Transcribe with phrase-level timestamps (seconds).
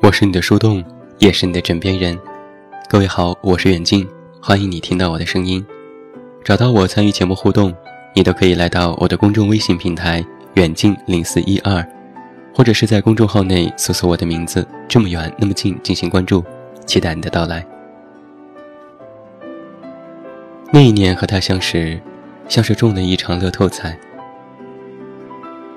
[0.00, 0.84] 我是你的树洞，
[1.18, 2.18] 也是你的枕边人。
[2.88, 4.06] 各位好，我是远近，
[4.42, 5.64] 欢迎你听到我的声音。
[6.44, 7.74] 找到我参与节目互动，
[8.14, 10.22] 你都可以来到我的公众微信平台
[10.54, 11.82] 远近零四一二，
[12.54, 16.44] 或者是在公众号内搜索我的名字这么远那么近进行关注，
[16.84, 17.64] 期待你的到来。
[20.74, 22.00] 那一年和他相识，
[22.48, 23.94] 像是中了一场乐透彩。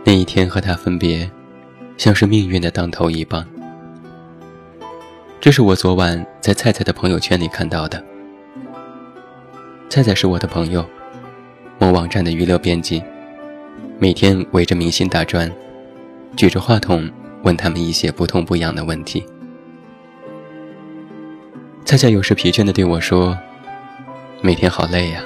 [0.06, 1.30] 那一天和他分别，
[1.98, 3.46] 像是命运的当头一棒。
[5.42, 8.02] 这是我昨晚在菜菜的朋友圈里看到的。
[9.90, 10.86] 菜菜是我的朋友，
[11.78, 13.04] 某网站的娱乐编辑，
[14.00, 15.52] 每天围着明星打转，
[16.38, 17.12] 举着话筒
[17.44, 19.26] 问他们一些不痛不痒的问题。
[21.84, 23.38] 菜菜有时疲倦地对我说。
[24.46, 25.24] 每天好累呀，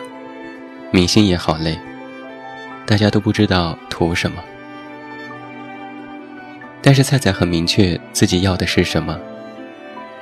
[0.94, 1.78] 明星也好累，
[2.86, 4.42] 大家都不知道图什么。
[6.81, 9.20] 但是菜菜很明确自己要的是什么，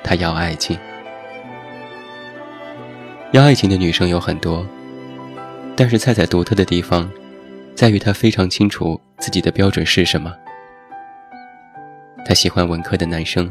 [0.04, 0.76] 她要爱情。
[3.34, 4.66] 要爱情的女生有很多，
[5.76, 7.08] 但是菜菜独特的地方，
[7.76, 10.34] 在于她非常清楚自己的标准是什么。
[12.26, 13.48] 她喜欢文科的男生，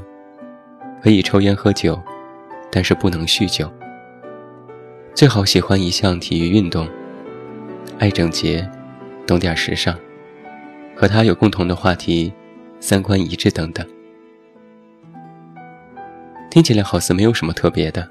[1.00, 2.02] 可以抽烟喝酒，
[2.68, 3.72] 但是不能酗酒。
[5.16, 6.86] 最好喜欢一项体育运动，
[7.98, 8.70] 爱整洁，
[9.26, 9.98] 懂点时尚，
[10.94, 12.30] 和他有共同的话题，
[12.80, 13.86] 三观一致等等。
[16.50, 18.06] 听起来好似没有什么特别的。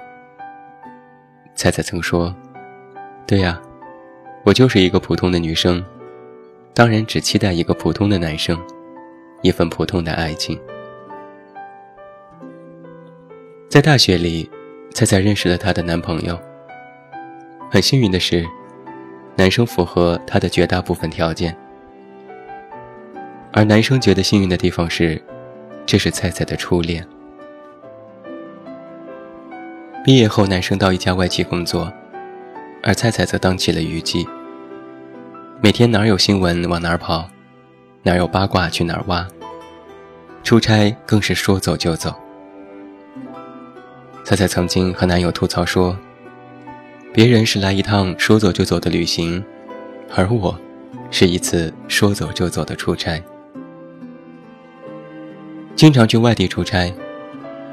[1.53, 2.35] 菜菜曾说
[3.27, 3.61] ：“对呀，
[4.43, 5.85] 我就是一个普通的女生，
[6.73, 8.59] 当然只期待一个普通的男生，
[9.43, 10.59] 一份普通的爱情。”
[13.69, 14.49] 在大学里，
[14.91, 16.35] 菜菜认识了她的男朋友。
[17.69, 18.45] 很幸运的是，
[19.35, 21.55] 男生符合她的绝大部分条件，
[23.51, 25.21] 而男生觉得幸运的地方是，
[25.85, 27.05] 这是菜菜的初恋。
[30.05, 31.91] 毕业后，男生到一家外企工作，
[32.83, 34.25] 而菜菜则当起了娱记。
[35.61, 37.27] 每天哪有新闻往哪儿跑，
[38.03, 39.27] 哪有八卦去哪儿挖，
[40.43, 42.13] 出差更是说走就走。
[44.23, 45.97] 菜菜曾经和男友吐槽说。
[47.15, 49.41] 别人是来一趟说走就走的旅行，
[50.13, 50.53] 而我，
[51.09, 53.23] 是一次说走就走的出差。
[55.77, 56.93] 经常去外地出差，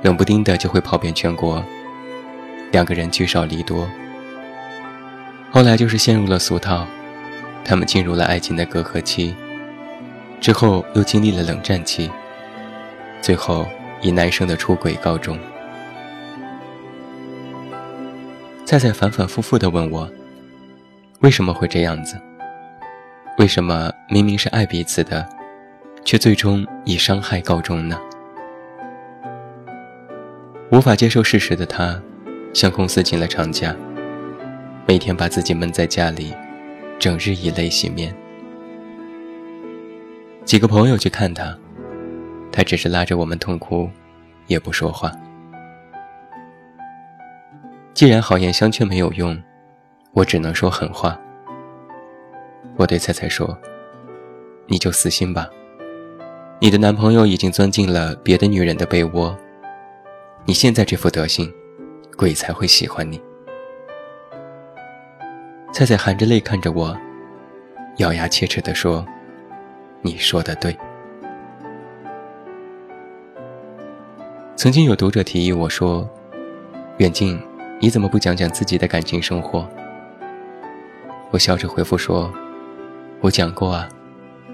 [0.03, 1.61] 冷不丁的就会跑遍全国。
[2.71, 3.85] 两个人聚少离多，
[5.51, 6.87] 后来就是陷入了俗套，
[7.65, 9.35] 他们进入了爱情的隔阂期，
[10.41, 12.09] 之后又经历了冷战期，
[13.21, 13.67] 最后
[14.03, 15.37] 以男生的出轨告终。
[18.73, 20.11] 菜菜反反复复地问我
[21.21, 22.19] ：“为什么会这样子？
[23.37, 25.29] 为什么明明是爱彼此的，
[26.07, 28.01] 却最终以伤害告终呢？”
[30.73, 32.01] 无法接受事实的他，
[32.55, 33.77] 向公司请了长假，
[34.87, 36.33] 每天把自己闷在家里，
[36.99, 38.17] 整日以泪洗面。
[40.47, 41.55] 几个朋友去看他，
[42.51, 43.91] 他只是拉着我们痛哭，
[44.47, 45.13] 也不说话。
[47.95, 49.41] 既然好言相劝没有用，
[50.13, 51.19] 我只能说狠话。
[52.77, 53.57] 我对菜菜说
[54.67, 55.47] ：“你就死心吧，
[56.59, 59.37] 你的男朋友已经钻进了别的女人的被窝，
[60.47, 61.53] 你现在这副德行，
[62.17, 63.21] 鬼才会喜欢你。”
[65.71, 66.97] 菜菜含着泪看着我，
[67.99, 69.05] 咬牙切齿地说
[70.01, 70.75] ：“你说的对。”
[74.57, 76.09] 曾经有读者提议我说
[76.97, 77.39] ：“远近。”
[77.83, 79.69] 你怎么不讲讲自己的感情生活？
[81.33, 82.33] 我笑着回复说
[83.21, 83.89] ：“我讲过啊，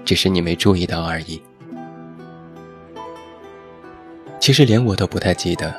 [0.03, 1.39] 只是你没注意到而已。”
[4.41, 5.71] 其实连我都不太记得，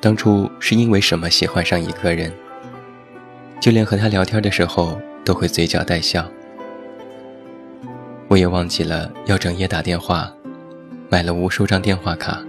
[0.00, 2.32] 当初是因为什么喜欢上一个人，
[3.60, 6.26] 就连和他聊天的时候都会嘴角带笑。
[8.26, 10.32] 我也忘记了要整夜打电话，
[11.10, 12.42] 买了无数张电话卡，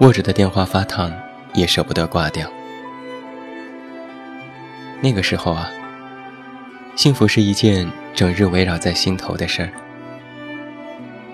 [0.00, 1.10] 握着的电话发烫，
[1.54, 2.46] 也舍不得挂掉。
[5.02, 5.70] 那个时候啊，
[6.94, 9.70] 幸福是一件整日围绕在心头的事儿。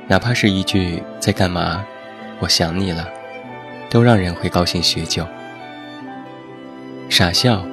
[0.07, 1.85] 哪怕是一句“在干嘛，
[2.39, 3.09] 我想你了”，
[3.91, 5.27] 都让人会高兴许久。
[7.09, 7.67] 傻笑，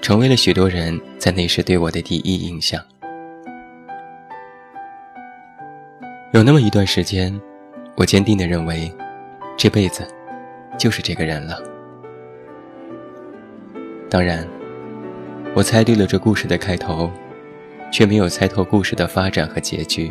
[0.00, 2.80] 成为了许多人在那时对我的第一印象。
[6.32, 7.36] 有那么一段时间，
[7.96, 8.88] 我坚定地认为，
[9.56, 10.06] 这辈子
[10.78, 11.58] 就是这个人了。
[14.08, 14.46] 当然。
[15.52, 17.10] 我猜对了这故事的开头，
[17.92, 20.10] 却没有猜透故事的发展和结局。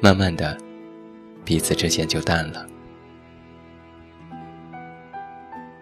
[0.00, 0.56] 慢慢的，
[1.44, 2.66] 彼此之间就淡了。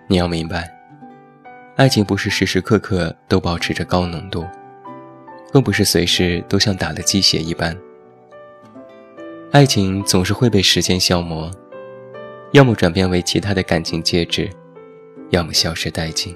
[0.06, 0.72] 你要明白，
[1.76, 4.46] 爱情不是时时刻刻都保持着高浓度，
[5.52, 7.76] 更不是随时都像打了鸡血一般。
[9.50, 11.50] 爱情总是会被时间消磨，
[12.52, 14.48] 要么转变为其他的感情介质，
[15.30, 16.34] 要么消失殆尽。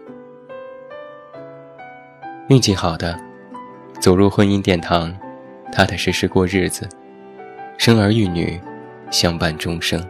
[2.48, 3.16] 运气好的，
[4.00, 5.14] 走入婚姻殿堂，
[5.72, 6.88] 踏踏实实过日子，
[7.78, 8.60] 生儿育女，
[9.12, 10.04] 相伴终生。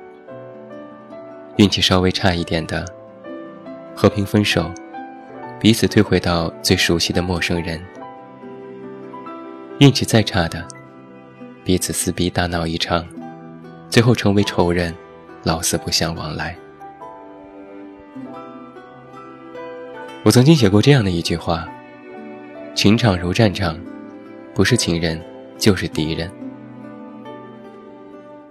[1.56, 2.86] 运气稍微差一点的，
[3.94, 4.72] 和平分手，
[5.60, 7.78] 彼此退回到最熟悉的陌生人。
[9.78, 10.66] 运气再差的，
[11.62, 13.06] 彼此撕逼大闹一场，
[13.90, 14.94] 最后成为仇人，
[15.42, 16.56] 老死不相往来。
[20.24, 21.68] 我曾经写过这样的一句话。
[22.74, 23.78] 情场如战场，
[24.54, 25.20] 不是情人
[25.58, 26.30] 就是敌人。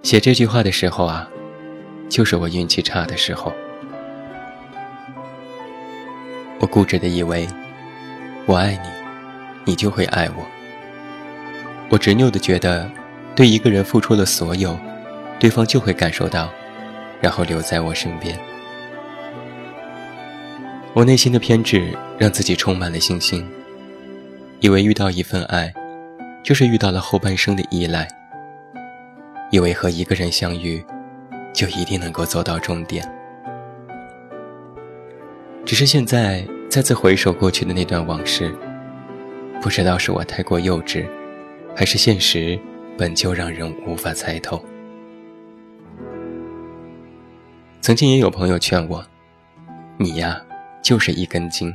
[0.03, 1.27] 写这句话的时候啊，
[2.07, 3.51] 就是我运气差的时候。
[6.59, 7.47] 我固执的以为，
[8.45, 8.89] 我爱你，
[9.65, 10.45] 你就会爱我。
[11.89, 12.89] 我执拗的觉得，
[13.35, 14.77] 对一个人付出了所有，
[15.39, 16.50] 对方就会感受到，
[17.19, 18.39] 然后留在我身边。
[20.94, 23.45] 我内心的偏执让自己充满了信心。
[24.62, 25.74] 以为遇到一份爱，
[26.44, 28.08] 就是遇到了后半生的依赖。
[29.50, 30.86] 以为和一个人相遇，
[31.52, 33.04] 就一定能够走到终点。
[35.66, 38.56] 只是现在再次回首过去的那段往事，
[39.60, 41.10] 不知道是我太过幼稚，
[41.75, 42.57] 还是现实
[42.96, 44.64] 本就让人无法猜透。
[47.81, 49.04] 曾经也有朋友劝我
[49.98, 50.40] ：“你呀，
[50.84, 51.74] 就是一根筋，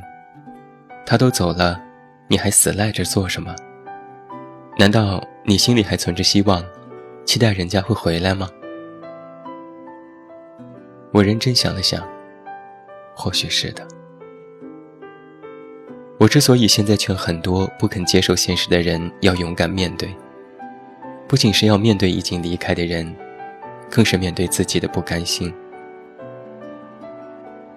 [1.05, 1.83] 他都走了。”
[2.27, 3.55] 你还死赖着做什么？
[4.77, 6.63] 难道你心里还存着希望，
[7.25, 8.49] 期待人家会回来吗？
[11.13, 12.05] 我认真想了想，
[13.15, 13.87] 或许是的。
[16.19, 20.13] 我之所以现在劝很多不肯接受现实的人要勇敢面对，
[21.27, 23.15] 不仅是要面对已经离开的人，
[23.89, 25.53] 更是面对自己的不甘心。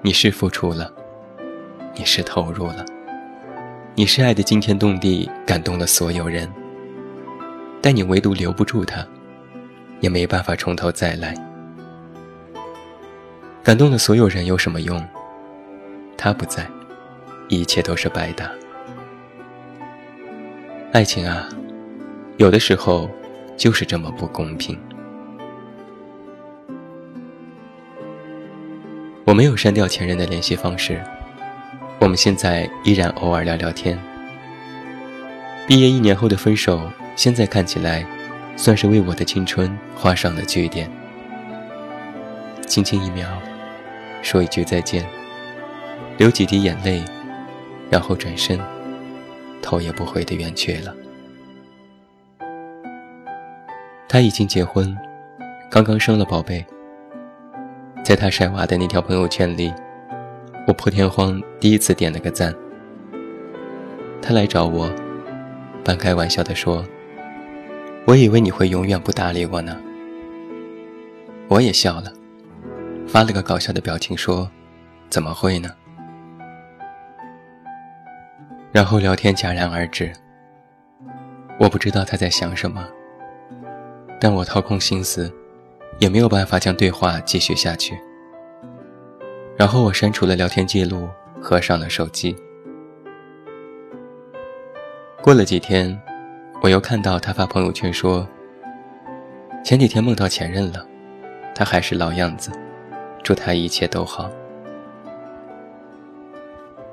[0.02, 0.92] 你是付出了，
[1.94, 2.84] 你是投入了。
[4.00, 6.50] 你是爱的惊天动地，感动了所有人，
[7.82, 9.06] 但你唯独留不住他，
[10.00, 11.34] 也没办法从头再来。
[13.62, 15.06] 感动了所有人有什么用？
[16.16, 16.66] 他不在，
[17.50, 18.50] 一切都是白搭。
[20.92, 21.46] 爱情啊，
[22.38, 23.06] 有的时候
[23.54, 24.78] 就是这么不公平。
[29.26, 30.98] 我没有删掉前任的联系方式。
[32.00, 33.98] 我们现在依然偶尔聊聊天。
[35.66, 38.06] 毕业一年后的分手，现在看起来，
[38.56, 40.90] 算是为我的青春画上了句点。
[42.66, 43.28] 轻轻一秒，
[44.22, 45.04] 说一句再见，
[46.16, 47.04] 流几滴眼泪，
[47.90, 48.58] 然后转身，
[49.60, 50.96] 头也不回的远去了。
[54.08, 54.96] 他已经结婚，
[55.70, 56.64] 刚刚生了宝贝。
[58.02, 59.70] 在他晒娃的那条朋友圈里。
[60.70, 62.54] 我破天荒第一次点了个赞。
[64.22, 64.88] 他来找我，
[65.84, 66.84] 半开玩笑地说
[68.06, 69.76] ：“我以为你会永远不搭理我呢。”
[71.50, 72.12] 我也笑了，
[73.08, 74.48] 发了个搞笑的表情说
[75.10, 75.70] ：“怎么会呢？”
[78.70, 80.12] 然后聊天戛然而止。
[81.58, 82.86] 我不知道他在想什么，
[84.20, 85.34] 但我掏空心思，
[85.98, 87.98] 也没有办法将对话继续下去。
[89.60, 91.06] 然后我删除了聊天记录，
[91.38, 92.34] 合上了手机。
[95.20, 96.00] 过了几天，
[96.62, 98.26] 我又看到他发朋友圈说
[99.62, 100.82] ：“前几天梦到前任了，
[101.54, 102.50] 他还是老样子，
[103.22, 104.30] 祝他一切都好。”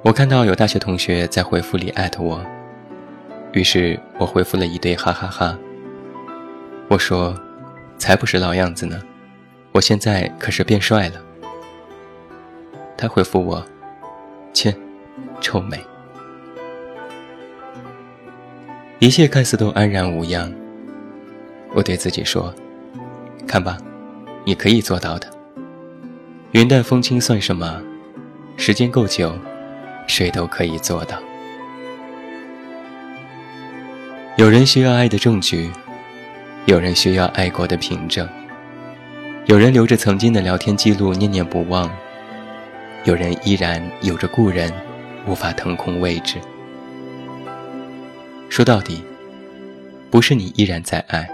[0.04, 2.46] 我看到有大学同学在回复里艾特我，
[3.54, 5.58] 于是我回复了一堆哈哈哈。
[6.90, 7.34] 我说
[7.98, 9.02] ：“才不是老样子呢，
[9.72, 11.24] 我现在可是变帅了。”
[12.98, 13.64] 他回复我
[14.52, 14.76] ：“切，
[15.40, 15.80] 臭美。”
[19.00, 20.52] 一切看似都安然无恙。
[21.76, 22.52] 我对自己说
[23.48, 23.78] ：“看吧，
[24.44, 25.30] 你可以做到的。
[26.54, 27.80] 云淡风轻算什么？
[28.56, 29.38] 时间够久，
[30.08, 31.20] 谁都可以做到。”
[34.38, 35.70] 有人需要爱的证据，
[36.66, 38.28] 有人需要爱过的凭证，
[39.46, 41.90] 有人留着曾经的聊天记录念念不忘。
[43.04, 44.72] 有人依然有着故人，
[45.26, 46.38] 无法腾空位置。
[48.50, 49.04] 说到底，
[50.12, 51.30] 不是你依然在爱，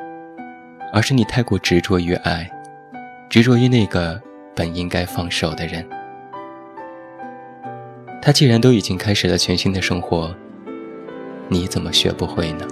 [0.91, 2.49] 而是你太过执着于爱，
[3.29, 4.21] 执着于那个
[4.55, 5.83] 本应该放手的人。
[8.21, 10.33] 他既然都已经开始了全新的生活，
[11.47, 12.67] 你怎么学不会呢？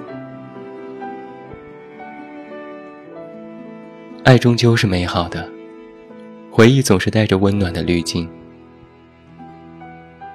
[4.24, 5.50] 爱终究是美好的，
[6.51, 8.29] 回忆总是带着温暖的滤镜。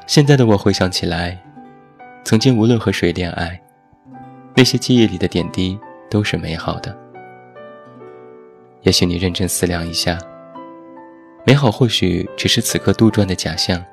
[0.06, 1.36] 现在的我回想起来，
[2.24, 3.60] 曾经无论和谁恋爱，
[4.54, 5.76] 那些记忆里的点滴
[6.08, 6.96] 都是美好的。
[8.82, 10.16] 也许你认真思量一下，
[11.44, 13.84] 美好或许只是此刻杜撰的假象。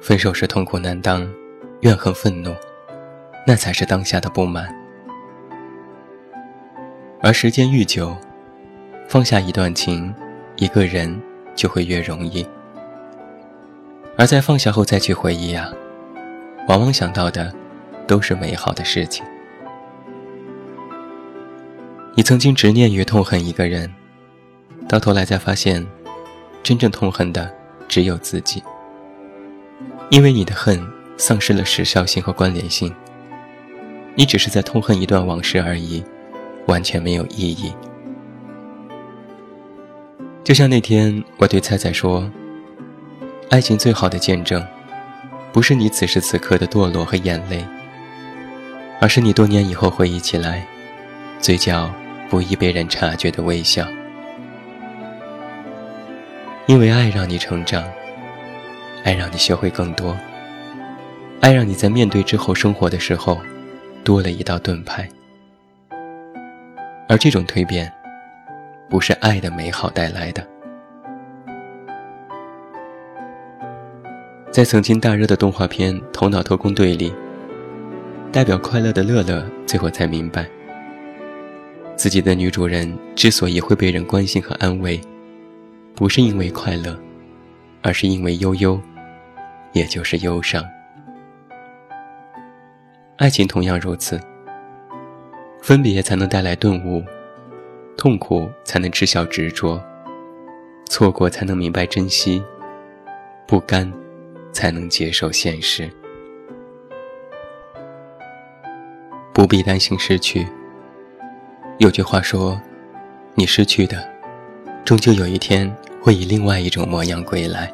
[0.00, 1.28] 分手时痛苦难当，
[1.80, 2.54] 怨恨愤怒，
[3.44, 4.72] 那才是当下的不满。
[7.20, 8.16] 而时间愈久，
[9.08, 10.14] 放下一段情，
[10.56, 11.20] 一个人
[11.56, 12.46] 就会越容易。
[14.20, 15.72] 而在放下后再去回忆啊，
[16.68, 17.50] 往往想到的
[18.06, 19.24] 都是美好的事情。
[22.14, 23.90] 你曾经执念于痛恨一个人，
[24.86, 25.86] 到头来才发现，
[26.62, 27.50] 真正痛恨的
[27.88, 28.62] 只有自己。
[30.10, 30.78] 因为你的恨
[31.16, 32.94] 丧失了时效性和关联性，
[34.14, 36.04] 你只是在痛恨一段往事而已，
[36.66, 37.72] 完全没有意义。
[40.44, 42.30] 就像那天我对菜菜说
[43.50, 44.64] ：“爱情最好的见证，
[45.52, 47.66] 不是你此时此刻的堕落和眼泪，
[49.00, 50.64] 而是你多年以后回忆起来，
[51.40, 51.92] 嘴角
[52.28, 53.84] 不易被人察觉的微笑。
[56.66, 57.82] 因为爱让你成长，
[59.02, 60.16] 爱让你学会更多，
[61.40, 63.40] 爱让你在面对之后生活的时候，
[64.04, 65.08] 多了一道盾牌，
[67.08, 67.92] 而这种蜕变。”
[68.88, 70.44] 不是爱的美好带来的。
[74.60, 77.10] 在曾经大热的动画片《头脑特工队》里，
[78.30, 80.46] 代表快乐的乐乐最后才明白，
[81.96, 85.00] 自己的女主人之所以会被人关心和安慰，
[85.94, 86.94] 不是因为快乐，
[87.80, 88.78] 而是因为悠悠，
[89.72, 90.62] 也就是忧伤。
[93.16, 94.20] 爱情同样如此，
[95.62, 97.02] 分别才能带来顿悟。
[97.96, 99.82] 痛苦才能知晓执着，
[100.84, 102.44] 错过才能明白珍惜，
[103.46, 103.90] 不甘
[104.52, 105.90] 才能接受现实。
[109.32, 110.46] 不必担心失去。
[111.78, 112.60] 有句话说
[113.34, 114.08] ：“你失去的，
[114.84, 117.70] 终究有一天会以另外一种模样归来。”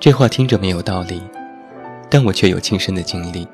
[0.00, 1.22] 这话听着没有道理，
[2.08, 3.46] 但我却有亲身的经历。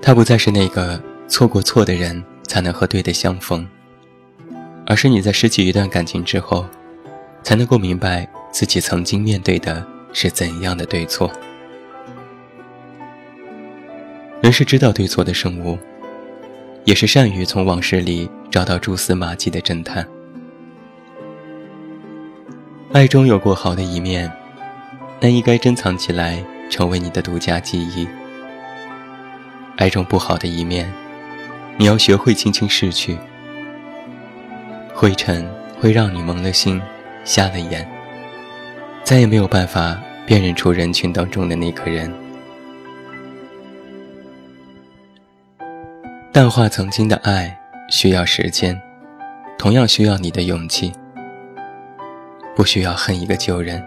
[0.00, 2.22] 他不再是那个错过错的人。
[2.44, 3.66] 才能和对的相逢，
[4.86, 6.66] 而是你在失去一段感情之后，
[7.42, 11.32] 才能够明白自己曾经面对的是怎样的对错。
[14.40, 15.78] 人是知道对错的生物，
[16.84, 20.06] 也是善于从往事里找到蛛丝马迹的侦探。
[22.92, 24.30] 爱中有过好的一面，
[25.18, 28.06] 那应该珍藏起来，成为你的独家记忆。
[29.78, 30.92] 爱中不好的一面。
[31.78, 33.16] 你要学会轻轻拭去，
[34.94, 35.48] 灰尘
[35.80, 36.78] 会让你蒙了心，
[37.24, 37.90] 瞎了眼，
[39.04, 42.12] 再也没有办法辨认出人群当中的那个人。
[46.32, 47.54] 淡化曾经的爱
[47.90, 48.80] 需要时间，
[49.58, 50.92] 同样需要你的勇气。
[52.54, 53.82] 不需要恨一个旧人，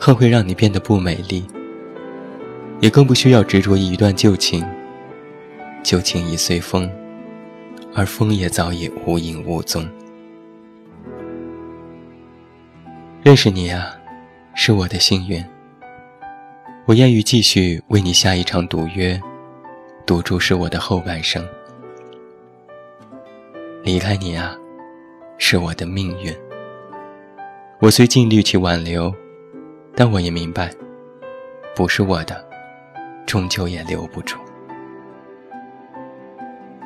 [0.00, 1.44] 恨会让你变得不美丽，
[2.80, 4.64] 也更不需要执着于一段旧情。
[5.82, 6.90] 旧情已随风，
[7.94, 9.88] 而风也早已无影无踪。
[13.22, 13.96] 认识你啊，
[14.54, 15.44] 是我的幸运。
[16.86, 19.20] 我愿意继续为你下一场赌约，
[20.06, 21.44] 赌注是我的后半生。
[23.82, 24.56] 离开你啊，
[25.38, 26.32] 是我的命运。
[27.80, 29.12] 我虽尽力去挽留，
[29.96, 30.70] 但我也明白，
[31.74, 32.42] 不是我的，
[33.26, 34.38] 终究也留不住。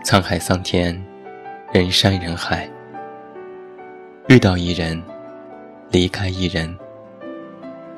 [0.04, 0.98] 沧海桑田，
[1.70, 2.68] 人山人海。
[4.28, 5.00] 遇到一人，
[5.90, 6.76] 离开一人，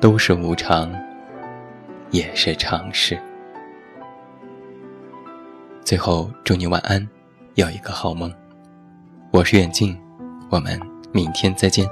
[0.01, 0.91] 都是无常，
[2.09, 3.15] 也是常事。
[5.83, 7.07] 最后，祝你晚安，
[7.53, 8.33] 有一个好梦。
[9.31, 9.95] 我是远近，
[10.49, 10.79] 我们
[11.11, 11.87] 明天再见。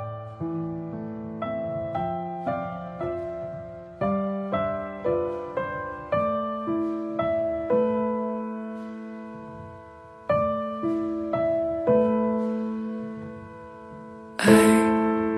[14.38, 14.52] 爱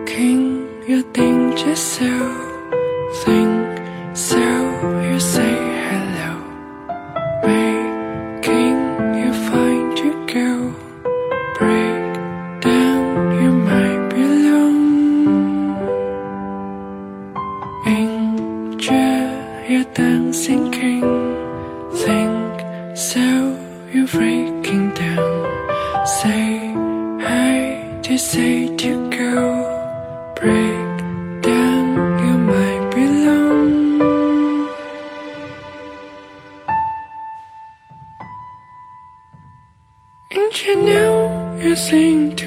[0.06, 2.06] 傾約定這首
[3.14, 4.61] think so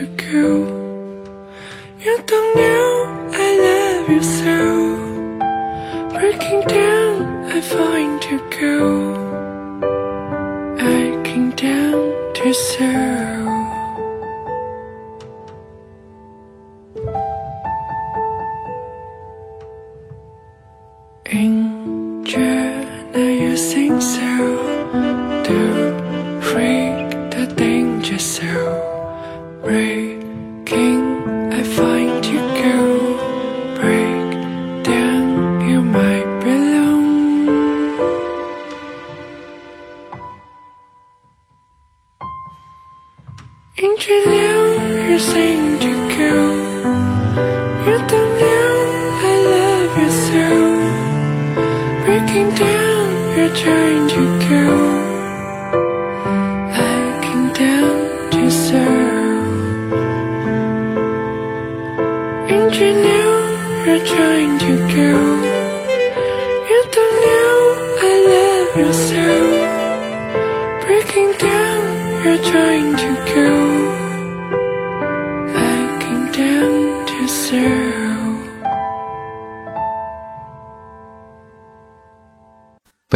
[0.04, 0.16] you.
[0.16, 0.74] Go
[2.00, 4.56] You don't know I love you so.
[6.12, 9.14] Breaking down, I find you go
[10.78, 13.48] I came down to serve
[21.26, 22.40] Angel,
[23.12, 24.63] now you think so.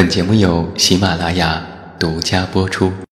[0.09, 1.63] 节目由喜马拉雅
[1.99, 2.91] 独家播出。